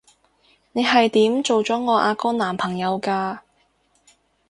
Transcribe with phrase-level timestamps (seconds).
[0.71, 3.37] 你係點做咗我阿哥男朋友㗎？